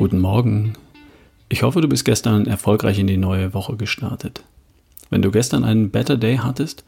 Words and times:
Morgen. 0.00 0.74
Ich 1.48 1.64
hoffe, 1.64 1.80
du 1.80 1.88
bist 1.88 2.04
gestern 2.04 2.46
erfolgreich 2.46 3.00
in 3.00 3.08
die 3.08 3.16
neue 3.16 3.52
Woche 3.52 3.76
gestartet. 3.76 4.44
Wenn 5.10 5.22
du 5.22 5.32
gestern 5.32 5.64
einen 5.64 5.90
Better 5.90 6.16
Day 6.16 6.36
hattest, 6.36 6.84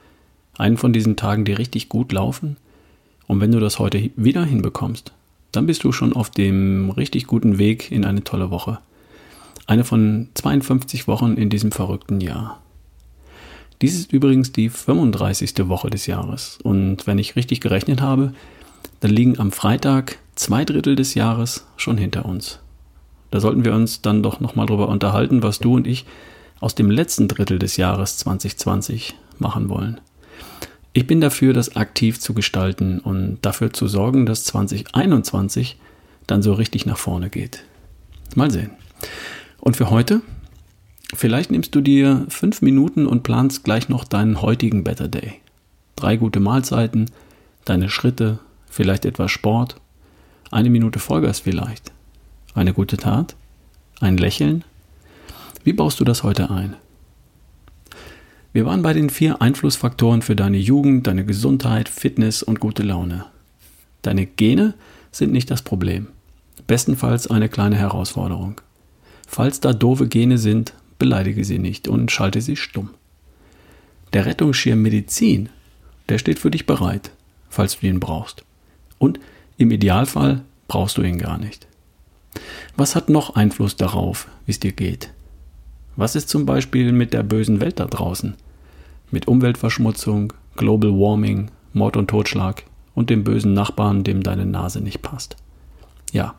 einen 0.56 0.76
von 0.76 0.92
diesen 0.92 1.16
Tagen, 1.16 1.44
die 1.44 1.52
richtig 1.52 1.88
gut 1.88 2.12
laufen, 2.12 2.56
und 3.26 3.40
wenn 3.40 3.50
du 3.50 3.58
das 3.58 3.80
heute 3.80 4.10
wieder 4.14 4.44
hinbekommst, 4.44 5.12
dann 5.50 5.66
bist 5.66 5.82
du 5.82 5.90
schon 5.90 6.12
auf 6.12 6.30
dem 6.30 6.90
richtig 6.90 7.26
guten 7.26 7.58
Weg 7.58 7.90
in 7.90 8.04
eine 8.04 8.22
tolle 8.22 8.52
Woche. 8.52 8.78
Eine 9.66 9.82
von 9.82 10.28
52 10.34 11.08
Wochen 11.08 11.34
in 11.34 11.50
diesem 11.50 11.72
verrückten 11.72 12.20
Jahr. 12.20 12.62
Dies 13.82 13.96
ist 13.96 14.12
übrigens 14.12 14.52
die 14.52 14.68
35. 14.68 15.68
Woche 15.68 15.90
des 15.90 16.06
Jahres. 16.06 16.60
Und 16.62 17.08
wenn 17.08 17.18
ich 17.18 17.34
richtig 17.34 17.60
gerechnet 17.60 18.00
habe, 18.00 18.34
dann 19.00 19.10
liegen 19.10 19.40
am 19.40 19.50
Freitag 19.50 20.18
zwei 20.36 20.64
Drittel 20.64 20.94
des 20.94 21.14
Jahres 21.14 21.66
schon 21.76 21.98
hinter 21.98 22.24
uns. 22.24 22.60
Da 23.30 23.40
sollten 23.40 23.64
wir 23.64 23.74
uns 23.74 24.02
dann 24.02 24.22
doch 24.22 24.40
nochmal 24.40 24.66
drüber 24.66 24.88
unterhalten, 24.88 25.42
was 25.42 25.58
du 25.58 25.74
und 25.74 25.86
ich 25.86 26.06
aus 26.60 26.74
dem 26.74 26.90
letzten 26.90 27.28
Drittel 27.28 27.58
des 27.58 27.76
Jahres 27.76 28.18
2020 28.18 29.14
machen 29.38 29.68
wollen. 29.68 30.00
Ich 30.92 31.06
bin 31.06 31.20
dafür, 31.20 31.52
das 31.52 31.76
aktiv 31.76 32.18
zu 32.18 32.34
gestalten 32.34 32.98
und 32.98 33.38
dafür 33.42 33.72
zu 33.72 33.86
sorgen, 33.86 34.26
dass 34.26 34.44
2021 34.44 35.78
dann 36.26 36.42
so 36.42 36.52
richtig 36.52 36.84
nach 36.84 36.98
vorne 36.98 37.30
geht. 37.30 37.64
Mal 38.34 38.50
sehen. 38.50 38.70
Und 39.58 39.76
für 39.76 39.90
heute? 39.90 40.20
Vielleicht 41.14 41.50
nimmst 41.50 41.74
du 41.74 41.80
dir 41.80 42.26
fünf 42.28 42.62
Minuten 42.62 43.06
und 43.06 43.22
planst 43.22 43.64
gleich 43.64 43.88
noch 43.88 44.04
deinen 44.04 44.42
heutigen 44.42 44.84
Better 44.84 45.08
Day. 45.08 45.34
Drei 45.96 46.16
gute 46.16 46.40
Mahlzeiten, 46.40 47.10
deine 47.64 47.88
Schritte, 47.88 48.38
vielleicht 48.68 49.04
etwas 49.04 49.30
Sport, 49.30 49.76
eine 50.50 50.70
Minute 50.70 50.98
Vollgas 50.98 51.40
vielleicht. 51.40 51.92
Eine 52.54 52.72
gute 52.72 52.96
Tat? 52.96 53.36
Ein 54.00 54.16
Lächeln? 54.16 54.64
Wie 55.62 55.72
baust 55.72 56.00
du 56.00 56.04
das 56.04 56.24
heute 56.24 56.50
ein? 56.50 56.74
Wir 58.52 58.66
waren 58.66 58.82
bei 58.82 58.92
den 58.92 59.08
vier 59.08 59.40
Einflussfaktoren 59.40 60.22
für 60.22 60.34
deine 60.34 60.58
Jugend, 60.58 61.06
deine 61.06 61.24
Gesundheit, 61.24 61.88
Fitness 61.88 62.42
und 62.42 62.58
gute 62.58 62.82
Laune. 62.82 63.26
Deine 64.02 64.26
Gene 64.26 64.74
sind 65.12 65.32
nicht 65.32 65.50
das 65.50 65.62
Problem. 65.62 66.08
Bestenfalls 66.66 67.28
eine 67.28 67.48
kleine 67.48 67.76
Herausforderung. 67.76 68.60
Falls 69.28 69.60
da 69.60 69.72
doofe 69.72 70.08
Gene 70.08 70.36
sind, 70.36 70.72
beleidige 70.98 71.44
sie 71.44 71.60
nicht 71.60 71.86
und 71.86 72.10
schalte 72.10 72.40
sie 72.40 72.56
stumm. 72.56 72.90
Der 74.12 74.26
Rettungsschirm 74.26 74.82
Medizin, 74.82 75.50
der 76.08 76.18
steht 76.18 76.40
für 76.40 76.50
dich 76.50 76.66
bereit, 76.66 77.12
falls 77.48 77.78
du 77.78 77.86
ihn 77.86 78.00
brauchst. 78.00 78.44
Und 78.98 79.20
im 79.56 79.70
Idealfall 79.70 80.42
brauchst 80.66 80.98
du 80.98 81.02
ihn 81.02 81.18
gar 81.18 81.38
nicht. 81.38 81.68
Was 82.76 82.96
hat 82.96 83.08
noch 83.08 83.34
Einfluss 83.34 83.76
darauf, 83.76 84.28
wie 84.46 84.52
es 84.52 84.60
dir 84.60 84.72
geht? 84.72 85.12
Was 85.96 86.16
ist 86.16 86.28
zum 86.28 86.46
Beispiel 86.46 86.92
mit 86.92 87.12
der 87.12 87.22
bösen 87.22 87.60
Welt 87.60 87.80
da 87.80 87.86
draußen? 87.86 88.34
Mit 89.10 89.28
Umweltverschmutzung, 89.28 90.32
Global 90.56 90.92
Warming, 90.92 91.50
Mord 91.72 91.96
und 91.96 92.08
Totschlag 92.08 92.64
und 92.94 93.10
dem 93.10 93.24
bösen 93.24 93.54
Nachbarn, 93.54 94.04
dem 94.04 94.22
deine 94.22 94.46
Nase 94.46 94.80
nicht 94.80 95.02
passt. 95.02 95.36
Ja, 96.12 96.34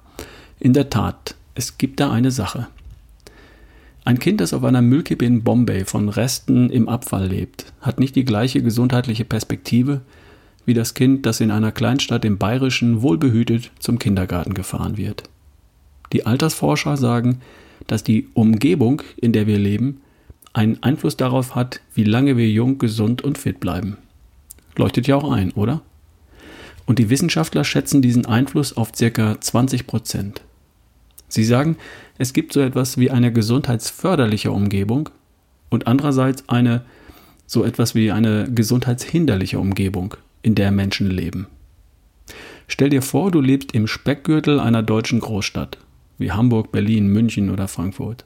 in 0.59 0.73
der 0.73 0.89
Tat, 0.89 1.35
es 1.55 1.77
gibt 1.77 1.99
da 1.99 2.11
eine 2.11 2.31
Sache. 2.31 2.67
Ein 4.03 4.19
Kind, 4.19 4.41
das 4.41 4.53
auf 4.53 4.63
einer 4.63 4.81
Müllkippe 4.81 5.25
in 5.25 5.43
Bombay 5.43 5.85
von 5.85 6.09
Resten 6.09 6.69
im 6.69 6.89
Abfall 6.89 7.27
lebt, 7.27 7.71
hat 7.81 7.99
nicht 7.99 8.15
die 8.15 8.25
gleiche 8.25 8.63
gesundheitliche 8.63 9.25
Perspektive 9.25 10.01
wie 10.65 10.73
das 10.73 10.93
Kind, 10.93 11.25
das 11.25 11.39
in 11.39 11.51
einer 11.51 11.71
Kleinstadt 11.71 12.23
im 12.25 12.37
Bayerischen 12.37 13.01
wohlbehütet 13.01 13.71
zum 13.79 13.99
Kindergarten 13.99 14.53
gefahren 14.53 14.97
wird. 14.97 15.23
Die 16.13 16.25
Altersforscher 16.25 16.97
sagen, 16.97 17.41
dass 17.87 18.03
die 18.03 18.27
Umgebung, 18.33 19.01
in 19.17 19.33
der 19.33 19.47
wir 19.47 19.57
leben, 19.57 20.01
einen 20.53 20.81
Einfluss 20.83 21.17
darauf 21.17 21.55
hat, 21.55 21.81
wie 21.93 22.03
lange 22.03 22.37
wir 22.37 22.49
jung, 22.49 22.77
gesund 22.77 23.21
und 23.21 23.37
fit 23.37 23.59
bleiben. 23.59 23.97
Leuchtet 24.75 25.07
ja 25.07 25.15
auch 25.15 25.31
ein, 25.31 25.51
oder? 25.51 25.81
Und 26.85 26.99
die 26.99 27.09
Wissenschaftler 27.09 27.63
schätzen 27.63 28.01
diesen 28.01 28.25
Einfluss 28.25 28.75
auf 28.75 28.91
ca. 28.91 29.39
20 29.39 29.87
Prozent. 29.87 30.41
Sie 31.27 31.45
sagen, 31.45 31.77
es 32.17 32.33
gibt 32.33 32.51
so 32.51 32.59
etwas 32.59 32.97
wie 32.97 33.11
eine 33.11 33.31
gesundheitsförderliche 33.31 34.51
Umgebung 34.51 35.09
und 35.69 35.87
andererseits 35.87 36.49
eine 36.49 36.83
so 37.47 37.63
etwas 37.63 37.95
wie 37.95 38.11
eine 38.11 38.49
gesundheitshinderliche 38.53 39.59
Umgebung, 39.59 40.15
in 40.41 40.55
der 40.55 40.71
Menschen 40.71 41.09
leben. 41.09 41.47
Stell 42.67 42.89
dir 42.89 43.01
vor, 43.01 43.31
du 43.31 43.41
lebst 43.41 43.73
im 43.73 43.87
Speckgürtel 43.87 44.59
einer 44.59 44.83
deutschen 44.83 45.19
Großstadt 45.19 45.77
wie 46.21 46.31
Hamburg, 46.31 46.71
Berlin, 46.71 47.07
München 47.07 47.49
oder 47.49 47.67
Frankfurt. 47.67 48.25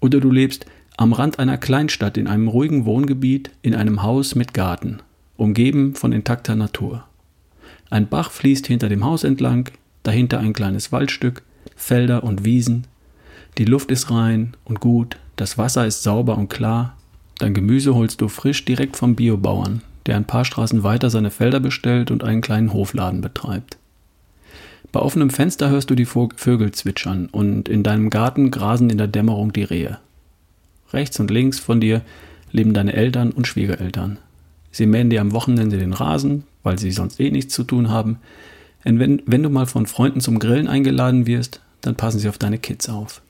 Oder 0.00 0.20
du 0.20 0.30
lebst 0.30 0.66
am 0.96 1.12
Rand 1.12 1.38
einer 1.38 1.58
Kleinstadt 1.58 2.16
in 2.16 2.26
einem 2.26 2.48
ruhigen 2.48 2.84
Wohngebiet 2.84 3.50
in 3.62 3.74
einem 3.74 4.02
Haus 4.02 4.34
mit 4.34 4.54
Garten, 4.54 4.98
umgeben 5.36 5.94
von 5.94 6.12
intakter 6.12 6.54
Natur. 6.54 7.04
Ein 7.90 8.08
Bach 8.08 8.30
fließt 8.30 8.66
hinter 8.66 8.88
dem 8.88 9.04
Haus 9.04 9.24
entlang, 9.24 9.70
dahinter 10.02 10.38
ein 10.38 10.52
kleines 10.52 10.92
Waldstück, 10.92 11.42
Felder 11.74 12.22
und 12.22 12.44
Wiesen. 12.44 12.86
Die 13.58 13.64
Luft 13.64 13.90
ist 13.90 14.10
rein 14.10 14.56
und 14.64 14.80
gut, 14.80 15.16
das 15.36 15.58
Wasser 15.58 15.86
ist 15.86 16.02
sauber 16.02 16.36
und 16.38 16.48
klar. 16.48 16.96
Dein 17.38 17.54
Gemüse 17.54 17.94
holst 17.94 18.20
du 18.20 18.28
frisch 18.28 18.64
direkt 18.64 18.96
vom 18.96 19.16
Biobauern, 19.16 19.82
der 20.06 20.16
ein 20.16 20.26
paar 20.26 20.44
Straßen 20.44 20.82
weiter 20.82 21.10
seine 21.10 21.30
Felder 21.30 21.60
bestellt 21.60 22.10
und 22.10 22.22
einen 22.22 22.40
kleinen 22.40 22.72
Hofladen 22.72 23.20
betreibt. 23.20 23.78
Bei 24.94 25.00
offenem 25.00 25.30
Fenster 25.30 25.70
hörst 25.70 25.90
du 25.90 25.96
die 25.96 26.04
Vögel 26.06 26.70
zwitschern 26.70 27.26
und 27.26 27.68
in 27.68 27.82
deinem 27.82 28.10
Garten 28.10 28.52
grasen 28.52 28.90
in 28.90 28.96
der 28.96 29.08
Dämmerung 29.08 29.52
die 29.52 29.64
Rehe. 29.64 29.98
Rechts 30.92 31.18
und 31.18 31.32
links 31.32 31.58
von 31.58 31.80
dir 31.80 32.02
leben 32.52 32.74
deine 32.74 32.92
Eltern 32.92 33.32
und 33.32 33.48
Schwiegereltern. 33.48 34.20
Sie 34.70 34.86
mähen 34.86 35.10
dir 35.10 35.20
am 35.20 35.32
Wochenende 35.32 35.78
den 35.78 35.94
Rasen, 35.94 36.44
weil 36.62 36.78
sie 36.78 36.92
sonst 36.92 37.18
eh 37.18 37.32
nichts 37.32 37.52
zu 37.52 37.64
tun 37.64 37.90
haben. 37.90 38.20
Und 38.84 39.00
wenn, 39.00 39.20
wenn 39.26 39.42
du 39.42 39.50
mal 39.50 39.66
von 39.66 39.86
Freunden 39.86 40.20
zum 40.20 40.38
Grillen 40.38 40.68
eingeladen 40.68 41.26
wirst, 41.26 41.60
dann 41.80 41.96
passen 41.96 42.20
sie 42.20 42.28
auf 42.28 42.38
deine 42.38 42.58
Kids 42.58 42.88
auf. 42.88 43.20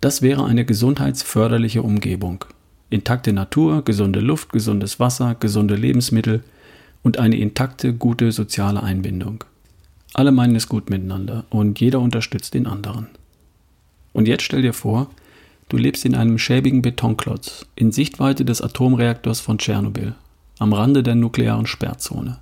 Das 0.00 0.22
wäre 0.22 0.44
eine 0.44 0.64
gesundheitsförderliche 0.64 1.82
Umgebung. 1.82 2.44
Intakte 2.88 3.32
Natur, 3.32 3.82
gesunde 3.84 4.20
Luft, 4.20 4.52
gesundes 4.52 5.00
Wasser, 5.00 5.34
gesunde 5.40 5.74
Lebensmittel 5.74 6.44
und 7.02 7.18
eine 7.18 7.36
intakte, 7.36 7.92
gute 7.92 8.30
soziale 8.30 8.80
Einbindung. 8.80 9.42
Alle 10.14 10.32
meinen 10.32 10.56
es 10.56 10.68
gut 10.68 10.90
miteinander 10.90 11.44
und 11.50 11.80
jeder 11.80 12.00
unterstützt 12.00 12.54
den 12.54 12.66
anderen. 12.66 13.08
Und 14.12 14.26
jetzt 14.26 14.42
stell 14.42 14.62
dir 14.62 14.72
vor, 14.72 15.08
du 15.68 15.76
lebst 15.76 16.04
in 16.04 16.14
einem 16.14 16.38
schäbigen 16.38 16.82
Betonklotz 16.82 17.66
in 17.76 17.92
Sichtweite 17.92 18.44
des 18.44 18.60
Atomreaktors 18.60 19.40
von 19.40 19.58
Tschernobyl, 19.58 20.14
am 20.58 20.72
Rande 20.72 21.02
der 21.02 21.14
nuklearen 21.14 21.66
Sperrzone. 21.66 22.38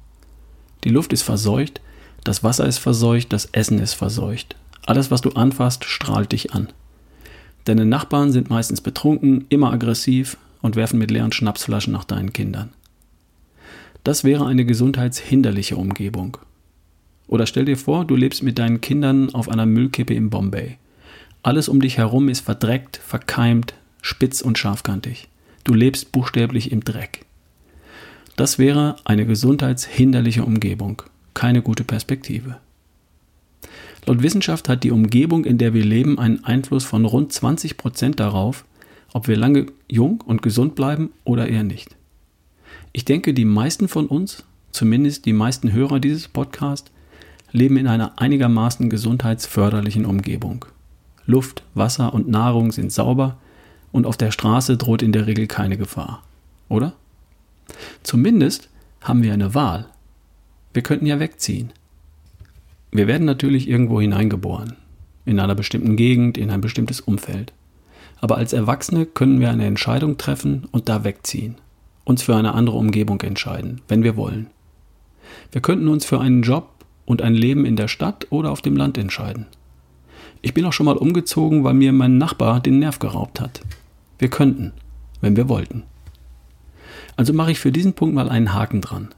Die 0.84 0.90
Luft 0.90 1.12
ist 1.12 1.22
verseucht, 1.22 1.80
das 2.24 2.42
Wasser 2.42 2.66
ist 2.66 2.78
verseucht, 2.78 3.32
das 3.32 3.46
Essen 3.52 3.78
ist 3.78 3.94
verseucht. 3.94 4.56
Alles, 4.86 5.10
was 5.10 5.20
du 5.20 5.30
anfasst, 5.30 5.84
strahlt 5.84 6.32
dich 6.32 6.54
an. 6.54 6.68
Deine 7.64 7.84
Nachbarn 7.84 8.32
sind 8.32 8.48
meistens 8.48 8.80
betrunken, 8.80 9.44
immer 9.50 9.72
aggressiv 9.72 10.38
und 10.62 10.74
werfen 10.74 10.98
mit 10.98 11.10
leeren 11.10 11.32
Schnapsflaschen 11.32 11.92
nach 11.92 12.04
deinen 12.04 12.32
Kindern. 12.32 12.70
Das 14.04 14.24
wäre 14.24 14.46
eine 14.46 14.64
gesundheitshinderliche 14.64 15.76
Umgebung. 15.76 16.38
Oder 17.28 17.46
stell 17.46 17.66
dir 17.66 17.76
vor, 17.76 18.04
du 18.04 18.16
lebst 18.16 18.42
mit 18.42 18.58
deinen 18.58 18.80
Kindern 18.80 19.32
auf 19.34 19.48
einer 19.48 19.66
Müllkippe 19.66 20.14
in 20.14 20.30
Bombay. 20.30 20.78
Alles 21.42 21.68
um 21.68 21.80
dich 21.80 21.98
herum 21.98 22.28
ist 22.28 22.40
verdreckt, 22.40 22.96
verkeimt, 22.96 23.74
spitz 24.02 24.40
und 24.40 24.58
scharfkantig. 24.58 25.28
Du 25.62 25.74
lebst 25.74 26.10
buchstäblich 26.10 26.72
im 26.72 26.82
Dreck. 26.82 27.24
Das 28.36 28.58
wäre 28.58 28.96
eine 29.04 29.26
gesundheitshinderliche 29.26 30.44
Umgebung, 30.44 31.02
keine 31.34 31.60
gute 31.60 31.84
Perspektive. 31.84 32.56
Laut 34.06 34.22
Wissenschaft 34.22 34.68
hat 34.68 34.84
die 34.84 34.90
Umgebung, 34.90 35.44
in 35.44 35.58
der 35.58 35.74
wir 35.74 35.84
leben, 35.84 36.18
einen 36.18 36.44
Einfluss 36.44 36.84
von 36.84 37.04
rund 37.04 37.32
20 37.32 37.76
Prozent 37.76 38.20
darauf, 38.20 38.64
ob 39.12 39.28
wir 39.28 39.36
lange 39.36 39.66
jung 39.88 40.22
und 40.22 40.40
gesund 40.40 40.74
bleiben 40.74 41.10
oder 41.24 41.48
eher 41.48 41.64
nicht. 41.64 41.94
Ich 42.92 43.04
denke, 43.04 43.34
die 43.34 43.44
meisten 43.44 43.88
von 43.88 44.06
uns, 44.06 44.44
zumindest 44.72 45.26
die 45.26 45.32
meisten 45.32 45.72
Hörer 45.72 46.00
dieses 46.00 46.28
Podcasts, 46.28 46.90
leben 47.52 47.76
in 47.76 47.86
einer 47.86 48.12
einigermaßen 48.20 48.90
gesundheitsförderlichen 48.90 50.04
Umgebung. 50.04 50.64
Luft, 51.26 51.62
Wasser 51.74 52.14
und 52.14 52.28
Nahrung 52.28 52.72
sind 52.72 52.92
sauber 52.92 53.36
und 53.92 54.06
auf 54.06 54.16
der 54.16 54.30
Straße 54.30 54.76
droht 54.76 55.02
in 55.02 55.12
der 55.12 55.26
Regel 55.26 55.46
keine 55.46 55.76
Gefahr. 55.76 56.22
Oder? 56.68 56.92
Zumindest 58.02 58.68
haben 59.00 59.22
wir 59.22 59.32
eine 59.32 59.54
Wahl. 59.54 59.86
Wir 60.72 60.82
könnten 60.82 61.06
ja 61.06 61.20
wegziehen. 61.20 61.72
Wir 62.90 63.06
werden 63.06 63.26
natürlich 63.26 63.68
irgendwo 63.68 64.00
hineingeboren, 64.00 64.76
in 65.24 65.40
einer 65.40 65.54
bestimmten 65.54 65.96
Gegend, 65.96 66.38
in 66.38 66.50
ein 66.50 66.60
bestimmtes 66.60 67.00
Umfeld. 67.00 67.52
Aber 68.20 68.36
als 68.36 68.52
Erwachsene 68.52 69.06
können 69.06 69.40
wir 69.40 69.50
eine 69.50 69.66
Entscheidung 69.66 70.16
treffen 70.16 70.66
und 70.72 70.88
da 70.88 71.04
wegziehen, 71.04 71.56
uns 72.04 72.22
für 72.22 72.34
eine 72.36 72.54
andere 72.54 72.76
Umgebung 72.76 73.20
entscheiden, 73.20 73.82
wenn 73.88 74.02
wir 74.02 74.16
wollen. 74.16 74.48
Wir 75.52 75.60
könnten 75.60 75.88
uns 75.88 76.04
für 76.04 76.20
einen 76.20 76.42
Job 76.42 76.70
und 77.08 77.22
ein 77.22 77.34
Leben 77.34 77.64
in 77.64 77.76
der 77.76 77.88
Stadt 77.88 78.26
oder 78.28 78.50
auf 78.50 78.60
dem 78.60 78.76
Land 78.76 78.98
entscheiden. 78.98 79.46
Ich 80.42 80.52
bin 80.52 80.66
auch 80.66 80.74
schon 80.74 80.84
mal 80.84 80.96
umgezogen, 80.96 81.64
weil 81.64 81.72
mir 81.72 81.90
mein 81.92 82.18
Nachbar 82.18 82.60
den 82.60 82.78
Nerv 82.78 82.98
geraubt 82.98 83.40
hat. 83.40 83.62
Wir 84.18 84.28
könnten, 84.28 84.72
wenn 85.22 85.34
wir 85.34 85.48
wollten. 85.48 85.84
Also 87.16 87.32
mache 87.32 87.50
ich 87.50 87.58
für 87.58 87.72
diesen 87.72 87.94
Punkt 87.94 88.14
mal 88.14 88.28
einen 88.28 88.52
Haken 88.52 88.82
dran. 88.82 89.08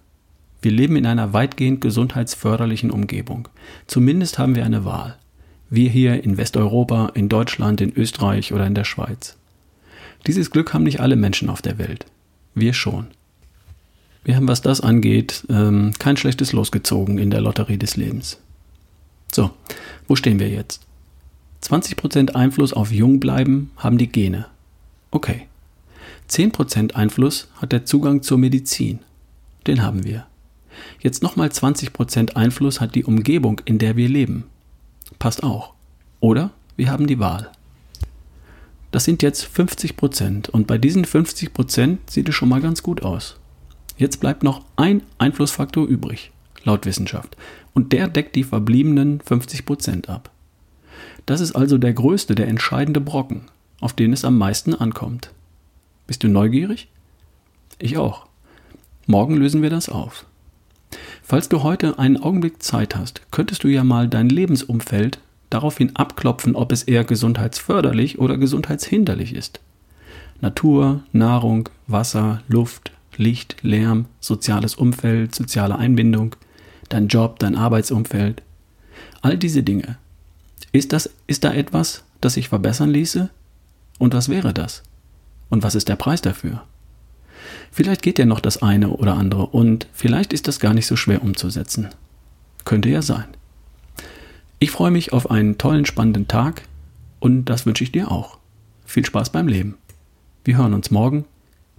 Wir 0.63 0.71
leben 0.71 0.95
in 0.95 1.05
einer 1.05 1.33
weitgehend 1.33 1.81
gesundheitsförderlichen 1.81 2.93
Umgebung. 2.93 3.49
Zumindest 3.89 4.39
haben 4.39 4.55
wir 4.55 4.65
eine 4.65 4.85
Wahl. 4.85 5.17
Wir 5.69 5.91
hier 5.91 6.23
in 6.23 6.37
Westeuropa, 6.37 7.11
in 7.15 7.29
Deutschland, 7.29 7.81
in 7.81 7.93
Österreich 7.93 8.53
oder 8.53 8.69
in 8.69 8.75
der 8.75 8.85
Schweiz. 8.85 9.37
Dieses 10.29 10.53
Glück 10.53 10.73
haben 10.73 10.85
nicht 10.85 11.01
alle 11.01 11.17
Menschen 11.17 11.49
auf 11.49 11.61
der 11.61 11.79
Welt. 11.79 12.07
Wir 12.55 12.73
schon. 12.73 13.09
Wir 14.25 14.37
haben, 14.37 14.49
was 14.49 14.61
das 14.63 14.81
angeht, 14.81 15.45
ähm, 15.49 15.93
kein 15.99 16.17
schlechtes 16.17 16.53
losgezogen 16.53 17.19
in 17.19 17.31
der 17.31 17.41
Lotterie 17.41 17.79
des 17.79 17.97
Lebens. 17.97 18.39
So, 19.33 19.51
wo 20.07 20.17
stehen 20.17 20.39
wir 20.39 20.49
jetzt? 20.49 20.83
20% 21.63 22.35
Einfluss 22.35 22.73
auf 22.73 22.93
Jungbleiben 22.93 23.71
haben 23.77 23.99
die 23.99 24.09
Gene. 24.09 24.47
Okay. 25.11 25.47
10% 26.29 26.95
Einfluss 26.95 27.49
hat 27.57 27.73
der 27.73 27.85
Zugang 27.85 28.23
zur 28.23 28.39
Medizin. 28.39 29.01
Den 29.67 29.83
haben 29.83 30.05
wir. 30.05 30.27
Jetzt 31.01 31.23
nochmal 31.23 31.49
20% 31.49 32.37
Einfluss 32.37 32.81
hat 32.81 32.95
die 32.95 33.05
Umgebung, 33.05 33.61
in 33.65 33.79
der 33.79 33.97
wir 33.97 34.09
leben. 34.09 34.45
Passt 35.19 35.43
auch. 35.43 35.75
Oder 36.21 36.51
wir 36.77 36.91
haben 36.91 37.07
die 37.07 37.19
Wahl. 37.19 37.51
Das 38.93 39.05
sind 39.05 39.23
jetzt 39.23 39.45
50% 39.45 40.51
und 40.51 40.67
bei 40.67 40.79
diesen 40.79 41.05
50% 41.05 41.99
sieht 42.07 42.29
es 42.29 42.35
schon 42.35 42.49
mal 42.49 42.61
ganz 42.61 42.83
gut 42.83 43.03
aus. 43.03 43.40
Jetzt 44.01 44.17
bleibt 44.17 44.43
noch 44.43 44.65
ein 44.77 45.03
Einflussfaktor 45.19 45.87
übrig, 45.87 46.31
laut 46.65 46.87
Wissenschaft, 46.87 47.37
und 47.75 47.93
der 47.93 48.09
deckt 48.09 48.35
die 48.35 48.45
verbliebenen 48.45 49.21
50% 49.21 50.09
ab. 50.09 50.31
Das 51.27 51.43
ist 51.43 51.53
also 51.53 51.77
der 51.77 51.93
größte, 51.93 52.35
der 52.35 52.49
entscheidende 52.49 53.03
Brocken, 53.03 53.43
auf 53.79 53.93
den 53.93 54.15
es 54.15 54.25
am 54.25 54.39
meisten 54.39 54.75
ankommt. 54.75 55.33
Bist 56.07 56.23
du 56.23 56.29
neugierig? 56.29 56.89
Ich 57.79 57.99
auch. 57.99 58.27
Morgen 59.07 59.37
lösen 59.37 59.61
wir 59.61 59.69
das 59.69 59.91
auf. 59.91 60.25
Falls 61.23 61.51
du 61.51 61.63
heute 61.63 61.99
einen 61.99 62.17
Augenblick 62.17 62.63
Zeit 62.63 62.97
hast, 62.97 63.21
könntest 63.31 63.65
du 63.65 63.69
ja 63.69 63.85
mal 63.85 64.09
dein 64.09 64.31
Lebensumfeld 64.31 65.19
daraufhin 65.51 65.95
abklopfen, 65.95 66.57
ob 66.57 66.73
es 66.73 66.85
eher 66.85 67.05
gesundheitsförderlich 67.05 68.19
oder 68.19 68.39
gesundheitshinderlich 68.39 69.35
ist. 69.35 69.61
Natur, 70.41 71.03
Nahrung, 71.13 71.69
Wasser, 71.87 72.41
Luft, 72.49 72.93
Licht, 73.21 73.57
Lärm, 73.61 74.07
soziales 74.19 74.75
Umfeld, 74.75 75.35
soziale 75.35 75.77
Einbindung, 75.77 76.37
dein 76.89 77.09
Job, 77.09 77.39
dein 77.39 77.55
Arbeitsumfeld. 77.55 78.43
All 79.21 79.37
diese 79.37 79.63
Dinge. 79.63 79.99
Ist, 80.73 80.95
das, 80.95 81.11
ist 81.27 81.45
da 81.45 81.53
etwas, 81.53 82.03
das 82.23 82.35
sich 82.35 82.49
verbessern 82.49 82.91
ließe? 82.91 83.29
Und 83.99 84.15
was 84.15 84.31
wäre 84.31 84.55
das? 84.55 84.83
Und 85.51 85.63
was 85.63 85.75
ist 85.75 85.89
der 85.89 85.97
Preis 85.97 86.23
dafür? 86.23 86.63
Vielleicht 87.71 88.01
geht 88.01 88.19
ja 88.19 88.25
noch 88.25 88.41
das 88.41 88.63
eine 88.63 88.89
oder 88.89 89.15
andere 89.15 89.47
und 89.47 89.87
vielleicht 89.93 90.33
ist 90.33 90.49
das 90.49 90.59
gar 90.59 90.73
nicht 90.73 90.87
so 90.87 90.97
schwer 90.97 91.23
umzusetzen. 91.23 91.89
Könnte 92.65 92.89
ja 92.89 93.03
sein. 93.03 93.27
Ich 94.59 94.71
freue 94.71 94.91
mich 94.91 95.13
auf 95.13 95.31
einen 95.31 95.59
tollen, 95.59 95.85
spannenden 95.85 96.27
Tag 96.27 96.63
und 97.19 97.45
das 97.47 97.67
wünsche 97.67 97.85
ich 97.85 97.93
dir 97.93 98.11
auch. 98.11 98.39
Viel 98.87 99.05
Spaß 99.05 99.31
beim 99.31 99.47
Leben. 99.47 99.77
Wir 100.45 100.57
hören 100.57 100.73
uns 100.73 100.91
morgen. 100.91 101.27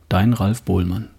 Dein 0.08 0.34
Ralf 0.34 0.62
Bohlmann. 0.62 1.10